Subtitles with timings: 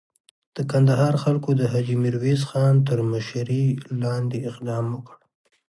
[0.55, 3.65] د کندهار خلکو د حاجي میرویس خان تر مشري
[4.03, 5.17] لاندې اقدام وکړ.